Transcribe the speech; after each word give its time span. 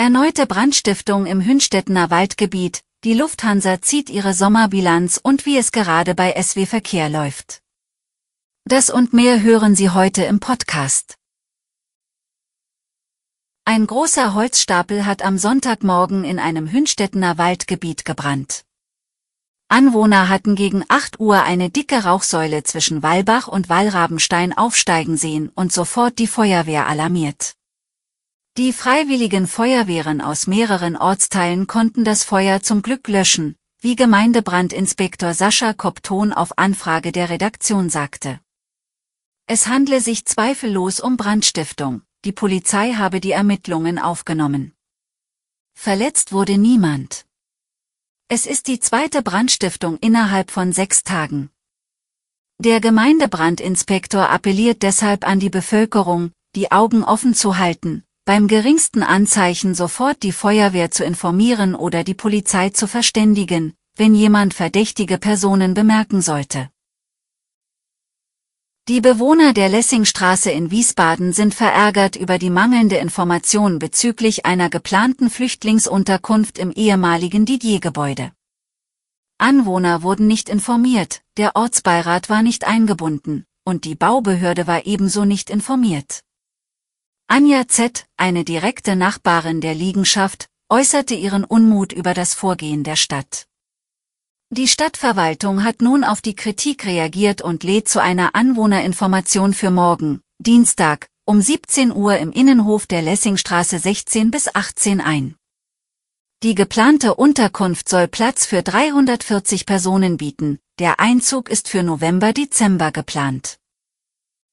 Erneute 0.00 0.46
Brandstiftung 0.46 1.26
im 1.26 1.44
Hünstedtener 1.44 2.08
Waldgebiet, 2.08 2.80
die 3.04 3.12
Lufthansa 3.12 3.82
zieht 3.82 4.08
ihre 4.08 4.32
Sommerbilanz 4.32 5.20
und 5.22 5.44
wie 5.44 5.58
es 5.58 5.72
gerade 5.72 6.14
bei 6.14 6.32
SW 6.42 6.64
Verkehr 6.64 7.10
läuft. 7.10 7.60
Das 8.64 8.88
und 8.88 9.12
mehr 9.12 9.42
hören 9.42 9.74
Sie 9.76 9.90
heute 9.90 10.22
im 10.22 10.40
Podcast. 10.40 11.16
Ein 13.66 13.86
großer 13.86 14.32
Holzstapel 14.32 15.04
hat 15.04 15.20
am 15.20 15.36
Sonntagmorgen 15.36 16.24
in 16.24 16.38
einem 16.38 16.72
Hünstedtener 16.72 17.36
Waldgebiet 17.36 18.06
gebrannt. 18.06 18.64
Anwohner 19.68 20.30
hatten 20.30 20.54
gegen 20.54 20.82
8 20.88 21.20
Uhr 21.20 21.42
eine 21.42 21.68
dicke 21.68 22.04
Rauchsäule 22.04 22.62
zwischen 22.62 23.02
Wallbach 23.02 23.48
und 23.48 23.68
Wallrabenstein 23.68 24.56
aufsteigen 24.56 25.18
sehen 25.18 25.50
und 25.54 25.74
sofort 25.74 26.18
die 26.18 26.26
Feuerwehr 26.26 26.86
alarmiert. 26.86 27.59
Die 28.56 28.72
freiwilligen 28.72 29.46
Feuerwehren 29.46 30.20
aus 30.20 30.48
mehreren 30.48 30.96
Ortsteilen 30.96 31.68
konnten 31.68 32.04
das 32.04 32.24
Feuer 32.24 32.62
zum 32.62 32.82
Glück 32.82 33.06
löschen, 33.06 33.54
wie 33.80 33.94
Gemeindebrandinspektor 33.94 35.34
Sascha 35.34 35.72
Kopton 35.72 36.32
auf 36.32 36.58
Anfrage 36.58 37.12
der 37.12 37.30
Redaktion 37.30 37.90
sagte. 37.90 38.40
Es 39.46 39.68
handle 39.68 40.00
sich 40.00 40.26
zweifellos 40.26 40.98
um 40.98 41.16
Brandstiftung, 41.16 42.02
die 42.24 42.32
Polizei 42.32 42.94
habe 42.94 43.20
die 43.20 43.30
Ermittlungen 43.30 43.98
aufgenommen. 43.98 44.74
Verletzt 45.74 46.32
wurde 46.32 46.58
niemand. 46.58 47.26
Es 48.28 48.46
ist 48.46 48.66
die 48.66 48.80
zweite 48.80 49.22
Brandstiftung 49.22 49.96
innerhalb 49.98 50.50
von 50.50 50.72
sechs 50.72 51.04
Tagen. 51.04 51.50
Der 52.58 52.80
Gemeindebrandinspektor 52.80 54.28
appelliert 54.28 54.82
deshalb 54.82 55.26
an 55.26 55.40
die 55.40 55.50
Bevölkerung, 55.50 56.32
die 56.56 56.70
Augen 56.70 57.04
offen 57.04 57.34
zu 57.34 57.56
halten, 57.56 58.04
beim 58.30 58.46
geringsten 58.46 59.02
Anzeichen 59.02 59.74
sofort 59.74 60.22
die 60.22 60.30
Feuerwehr 60.30 60.92
zu 60.92 61.02
informieren 61.02 61.74
oder 61.74 62.04
die 62.04 62.14
Polizei 62.14 62.70
zu 62.70 62.86
verständigen, 62.86 63.74
wenn 63.96 64.14
jemand 64.14 64.54
verdächtige 64.54 65.18
Personen 65.18 65.74
bemerken 65.74 66.22
sollte. 66.22 66.70
Die 68.86 69.00
Bewohner 69.00 69.52
der 69.52 69.68
Lessingstraße 69.68 70.52
in 70.52 70.70
Wiesbaden 70.70 71.32
sind 71.32 71.56
verärgert 71.56 72.14
über 72.14 72.38
die 72.38 72.50
mangelnde 72.50 72.98
Information 72.98 73.80
bezüglich 73.80 74.46
einer 74.46 74.70
geplanten 74.70 75.28
Flüchtlingsunterkunft 75.28 76.56
im 76.60 76.70
ehemaligen 76.70 77.46
Didier-Gebäude. 77.46 78.30
Anwohner 79.38 80.04
wurden 80.04 80.28
nicht 80.28 80.48
informiert, 80.48 81.22
der 81.36 81.56
Ortsbeirat 81.56 82.30
war 82.30 82.44
nicht 82.44 82.64
eingebunden, 82.64 83.44
und 83.64 83.84
die 83.84 83.96
Baubehörde 83.96 84.68
war 84.68 84.86
ebenso 84.86 85.24
nicht 85.24 85.50
informiert. 85.50 86.20
Anja 87.32 87.68
Z., 87.68 88.06
eine 88.16 88.44
direkte 88.44 88.96
Nachbarin 88.96 89.60
der 89.60 89.72
Liegenschaft, 89.72 90.46
äußerte 90.68 91.14
ihren 91.14 91.44
Unmut 91.44 91.92
über 91.92 92.12
das 92.12 92.34
Vorgehen 92.34 92.82
der 92.82 92.96
Stadt. 92.96 93.46
Die 94.50 94.66
Stadtverwaltung 94.66 95.62
hat 95.62 95.80
nun 95.80 96.02
auf 96.02 96.22
die 96.22 96.34
Kritik 96.34 96.86
reagiert 96.86 97.40
und 97.40 97.62
lädt 97.62 97.88
zu 97.88 98.02
einer 98.02 98.34
Anwohnerinformation 98.34 99.54
für 99.54 99.70
morgen, 99.70 100.22
Dienstag, 100.40 101.06
um 101.24 101.40
17 101.40 101.92
Uhr 101.92 102.18
im 102.18 102.32
Innenhof 102.32 102.88
der 102.88 103.02
Lessingstraße 103.02 103.78
16 103.78 104.32
bis 104.32 104.52
18 104.52 105.00
ein. 105.00 105.36
Die 106.42 106.56
geplante 106.56 107.14
Unterkunft 107.14 107.88
soll 107.88 108.08
Platz 108.08 108.44
für 108.44 108.64
340 108.64 109.66
Personen 109.66 110.16
bieten, 110.16 110.58
der 110.80 110.98
Einzug 110.98 111.48
ist 111.48 111.68
für 111.68 111.84
November-Dezember 111.84 112.90
geplant. 112.90 113.59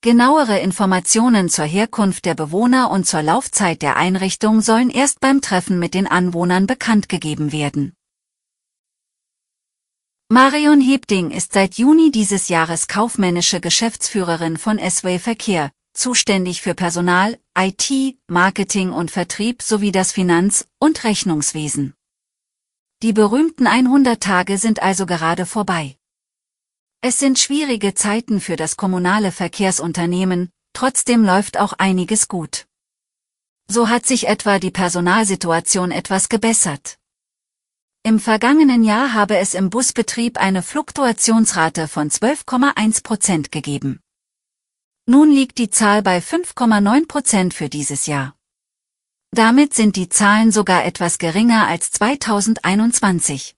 Genauere 0.00 0.60
Informationen 0.60 1.48
zur 1.48 1.64
Herkunft 1.64 2.24
der 2.24 2.36
Bewohner 2.36 2.92
und 2.92 3.04
zur 3.04 3.20
Laufzeit 3.20 3.82
der 3.82 3.96
Einrichtung 3.96 4.60
sollen 4.60 4.90
erst 4.90 5.18
beim 5.18 5.40
Treffen 5.40 5.80
mit 5.80 5.92
den 5.92 6.06
Anwohnern 6.06 6.68
bekannt 6.68 7.08
gegeben 7.08 7.50
werden. 7.50 7.94
Marion 10.28 10.80
Hebding 10.80 11.32
ist 11.32 11.52
seit 11.52 11.78
Juni 11.78 12.12
dieses 12.12 12.48
Jahres 12.48 12.86
kaufmännische 12.86 13.60
Geschäftsführerin 13.60 14.56
von 14.56 14.78
SWay 14.78 15.18
Verkehr, 15.18 15.72
zuständig 15.94 16.62
für 16.62 16.74
Personal, 16.74 17.36
IT, 17.58 17.90
Marketing 18.28 18.92
und 18.92 19.10
Vertrieb 19.10 19.62
sowie 19.62 19.90
das 19.90 20.12
Finanz- 20.12 20.68
und 20.78 21.02
Rechnungswesen. 21.02 21.94
Die 23.02 23.12
berühmten 23.12 23.66
100 23.66 24.22
Tage 24.22 24.58
sind 24.58 24.80
also 24.80 25.06
gerade 25.06 25.44
vorbei. 25.44 25.97
Es 27.00 27.20
sind 27.20 27.38
schwierige 27.38 27.94
Zeiten 27.94 28.40
für 28.40 28.56
das 28.56 28.76
kommunale 28.76 29.30
Verkehrsunternehmen, 29.30 30.50
trotzdem 30.72 31.24
läuft 31.24 31.56
auch 31.56 31.72
einiges 31.74 32.26
gut. 32.26 32.66
So 33.70 33.88
hat 33.88 34.04
sich 34.04 34.26
etwa 34.26 34.58
die 34.58 34.72
Personalsituation 34.72 35.92
etwas 35.92 36.28
gebessert. 36.28 36.98
Im 38.02 38.18
vergangenen 38.18 38.82
Jahr 38.82 39.12
habe 39.12 39.36
es 39.36 39.54
im 39.54 39.70
Busbetrieb 39.70 40.38
eine 40.38 40.62
Fluktuationsrate 40.62 41.86
von 41.86 42.10
12,1 42.10 43.04
Prozent 43.04 43.52
gegeben. 43.52 44.00
Nun 45.06 45.30
liegt 45.30 45.58
die 45.58 45.70
Zahl 45.70 46.02
bei 46.02 46.18
5,9 46.18 47.06
Prozent 47.06 47.54
für 47.54 47.68
dieses 47.68 48.06
Jahr. 48.06 48.34
Damit 49.30 49.72
sind 49.72 49.94
die 49.94 50.08
Zahlen 50.08 50.50
sogar 50.50 50.84
etwas 50.84 51.18
geringer 51.18 51.66
als 51.66 51.90
2021. 51.92 53.57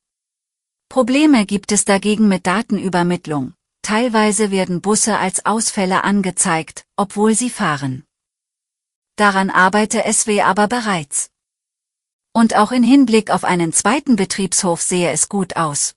Probleme 0.91 1.47
gibt 1.47 1.71
es 1.71 1.85
dagegen 1.85 2.27
mit 2.27 2.49
Datenübermittlung. 2.49 3.55
Teilweise 3.81 4.51
werden 4.51 4.81
Busse 4.81 5.19
als 5.19 5.47
Ausfälle 5.47 6.03
angezeigt, 6.03 6.85
obwohl 6.97 7.37
sie 7.37 7.49
fahren. 7.49 8.05
Daran 9.15 9.51
arbeite 9.51 10.03
SW 10.13 10.43
aber 10.43 10.67
bereits. 10.67 11.31
Und 12.33 12.57
auch 12.57 12.73
in 12.73 12.83
Hinblick 12.83 13.31
auf 13.31 13.45
einen 13.45 13.73
zweiten 13.73 14.17
Betriebshof 14.17 14.83
sehe 14.83 15.13
es 15.13 15.29
gut 15.29 15.55
aus. 15.55 15.95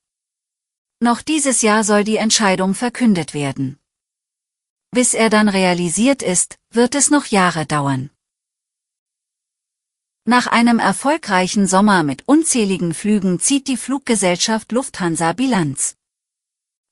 Noch 0.99 1.23
dieses 1.23 1.63
Jahr 1.63 1.83
soll 1.83 2.03
die 2.03 2.17
Entscheidung 2.17 2.75
verkündet 2.75 3.33
werden. 3.33 3.79
Bis 4.91 5.15
er 5.15 5.31
dann 5.31 5.49
realisiert 5.49 6.21
ist, 6.21 6.59
wird 6.69 6.93
es 6.93 7.09
noch 7.09 7.25
Jahre 7.25 7.65
dauern. 7.65 8.11
Nach 10.25 10.47
einem 10.47 10.79
erfolgreichen 10.79 11.67
Sommer 11.67 12.03
mit 12.03 12.25
unzähligen 12.29 12.93
Flügen 12.93 13.41
zieht 13.41 13.67
die 13.67 13.75
Fluggesellschaft 13.75 14.71
Lufthansa 14.71 15.33
Bilanz. 15.33 15.97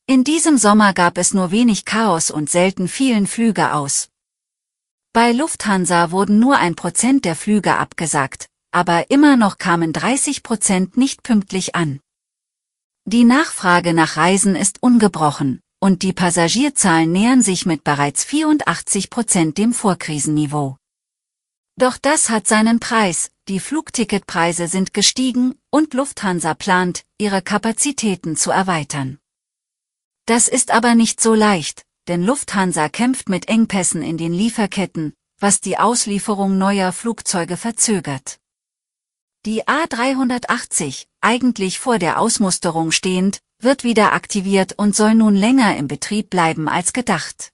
In 0.06 0.26
diesem 0.26 0.58
Sommer 0.58 0.92
gab 0.92 1.18
es 1.18 1.34
nur 1.34 1.50
wenig 1.50 1.86
Chaos 1.86 2.30
und 2.30 2.50
selten 2.50 2.90
vielen 2.90 3.28
Flüge 3.28 3.72
aus. 3.72 4.10
Bei 5.14 5.32
Lufthansa 5.32 6.12
wurden 6.12 6.40
nur 6.40 6.58
ein 6.58 6.76
Prozent 6.76 7.24
der 7.24 7.38
Flüge 7.38 7.78
abgesagt, 7.78 8.48
aber 8.72 9.10
immer 9.10 9.38
noch 9.38 9.58
kamen 9.58 9.94
30 9.94 10.44
Prozent 10.44 10.98
nicht 10.98 11.24
pünktlich 11.24 11.74
an. 11.74 12.02
Die 13.06 13.24
Nachfrage 13.24 13.94
nach 13.94 14.18
Reisen 14.18 14.58
ist 14.58 14.84
ungebrochen, 14.84 15.62
und 15.80 16.04
die 16.04 16.12
Passagierzahlen 16.12 17.10
nähern 17.10 17.42
sich 17.44 17.66
mit 17.66 17.86
bereits 17.86 18.26
84 18.26 19.10
Prozent 19.10 19.58
dem 19.58 19.72
Vorkrisenniveau. 19.72 20.76
Doch 21.78 21.98
das 21.98 22.30
hat 22.30 22.48
seinen 22.48 22.80
Preis, 22.80 23.32
die 23.48 23.60
Flugticketpreise 23.60 24.68
sind 24.68 24.94
gestiegen 24.94 25.56
und 25.70 25.94
Lufthansa 25.94 26.54
plant, 26.54 27.04
ihre 27.18 27.42
Kapazitäten 27.42 28.36
zu 28.36 28.52
erweitern. 28.52 29.20
Das 30.26 30.48
ist 30.48 30.72
aber 30.72 30.96
nicht 30.96 31.20
so 31.20 31.34
leicht, 31.34 31.84
denn 32.08 32.24
Lufthansa 32.24 32.90
kämpft 32.90 33.30
mit 33.30 33.48
Engpässen 33.48 34.02
in 34.02 34.18
den 34.18 34.34
Lieferketten, 34.34 35.14
was 35.40 35.60
die 35.60 35.78
Auslieferung 35.78 36.58
neuer 36.58 36.92
Flugzeuge 36.92 37.58
verzögert. 37.58 38.40
Die 39.46 39.64
A380, 39.64 41.08
eigentlich 41.20 41.80
vor 41.80 41.98
der 41.98 42.20
Ausmusterung 42.20 42.92
stehend, 42.92 43.40
wird 43.60 43.84
wieder 43.84 44.14
aktiviert 44.14 44.74
und 44.78 44.96
soll 44.96 45.16
nun 45.16 45.36
länger 45.36 45.76
im 45.78 45.88
Betrieb 45.88 46.30
bleiben 46.30 46.70
als 46.70 46.94
gedacht. 46.94 47.52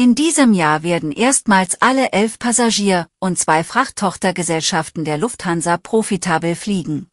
In 0.00 0.14
diesem 0.14 0.54
Jahr 0.54 0.82
werden 0.82 1.12
erstmals 1.12 1.82
alle 1.82 2.12
elf 2.12 2.38
Passagier- 2.38 3.06
und 3.18 3.38
zwei 3.38 3.62
Frachttochtergesellschaften 3.62 5.04
der 5.04 5.18
Lufthansa 5.18 5.76
profitabel 5.76 6.56
fliegen. 6.56 7.10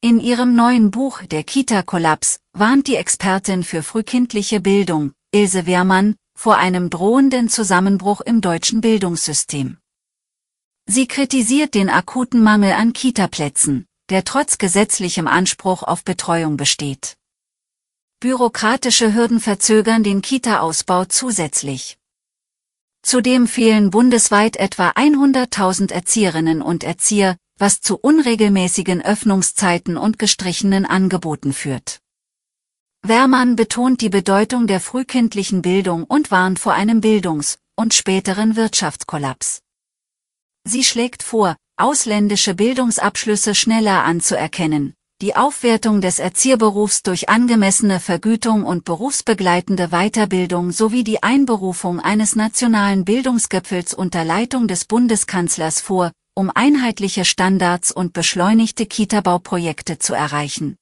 In 0.00 0.18
ihrem 0.18 0.56
neuen 0.56 0.90
Buch 0.90 1.22
Der 1.22 1.44
Kita-Kollaps 1.44 2.40
warnt 2.54 2.88
die 2.88 2.96
Expertin 2.96 3.62
für 3.62 3.84
frühkindliche 3.84 4.60
Bildung, 4.60 5.12
Ilse 5.30 5.66
Wehrmann, 5.66 6.16
vor 6.36 6.56
einem 6.56 6.90
drohenden 6.90 7.48
Zusammenbruch 7.48 8.20
im 8.20 8.40
deutschen 8.40 8.80
Bildungssystem. 8.80 9.78
Sie 10.86 11.06
kritisiert 11.06 11.76
den 11.76 11.88
akuten 11.88 12.42
Mangel 12.42 12.72
an 12.72 12.92
Kitaplätzen, 12.92 13.86
der 14.10 14.24
trotz 14.24 14.58
gesetzlichem 14.58 15.28
Anspruch 15.28 15.84
auf 15.84 16.02
Betreuung 16.02 16.56
besteht. 16.56 17.16
Bürokratische 18.24 19.12
Hürden 19.12 19.38
verzögern 19.38 20.02
den 20.02 20.22
Kita-Ausbau 20.22 21.04
zusätzlich. 21.04 21.98
Zudem 23.02 23.46
fehlen 23.46 23.90
bundesweit 23.90 24.56
etwa 24.56 24.92
100.000 24.92 25.92
Erzieherinnen 25.92 26.62
und 26.62 26.84
Erzieher, 26.84 27.36
was 27.58 27.82
zu 27.82 27.98
unregelmäßigen 27.98 29.02
Öffnungszeiten 29.04 29.98
und 29.98 30.18
gestrichenen 30.18 30.86
Angeboten 30.86 31.52
führt. 31.52 31.98
Wermann 33.02 33.56
betont 33.56 34.00
die 34.00 34.08
Bedeutung 34.08 34.66
der 34.66 34.80
frühkindlichen 34.80 35.60
Bildung 35.60 36.04
und 36.04 36.30
warnt 36.30 36.58
vor 36.58 36.72
einem 36.72 37.02
Bildungs- 37.02 37.58
und 37.76 37.92
späteren 37.92 38.56
Wirtschaftskollaps. 38.56 39.60
Sie 40.66 40.82
schlägt 40.82 41.22
vor, 41.22 41.56
ausländische 41.76 42.54
Bildungsabschlüsse 42.54 43.54
schneller 43.54 44.02
anzuerkennen, 44.02 44.94
die 45.24 45.36
Aufwertung 45.36 46.02
des 46.02 46.18
Erzieherberufs 46.18 47.02
durch 47.02 47.30
angemessene 47.30 47.98
Vergütung 47.98 48.62
und 48.62 48.84
berufsbegleitende 48.84 49.88
Weiterbildung 49.88 50.70
sowie 50.70 51.02
die 51.02 51.22
Einberufung 51.22 51.98
eines 51.98 52.36
nationalen 52.36 53.06
Bildungsgipfels 53.06 53.94
unter 53.94 54.22
Leitung 54.22 54.68
des 54.68 54.84
Bundeskanzlers 54.84 55.80
vor, 55.80 56.12
um 56.34 56.50
einheitliche 56.54 57.24
Standards 57.24 57.90
und 57.90 58.12
beschleunigte 58.12 58.84
Kita-Bauprojekte 58.84 59.98
zu 59.98 60.12
erreichen. 60.12 60.76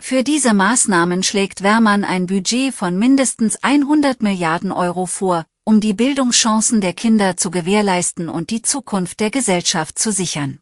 Für 0.00 0.22
diese 0.22 0.54
Maßnahmen 0.54 1.24
schlägt 1.24 1.64
Wermann 1.64 2.04
ein 2.04 2.26
Budget 2.28 2.72
von 2.72 2.96
mindestens 2.96 3.60
100 3.60 4.22
Milliarden 4.22 4.70
Euro 4.70 5.06
vor, 5.06 5.46
um 5.64 5.80
die 5.80 5.94
Bildungschancen 5.94 6.80
der 6.80 6.92
Kinder 6.92 7.36
zu 7.36 7.50
gewährleisten 7.50 8.28
und 8.28 8.50
die 8.50 8.62
Zukunft 8.62 9.18
der 9.18 9.32
Gesellschaft 9.32 9.98
zu 9.98 10.12
sichern. 10.12 10.61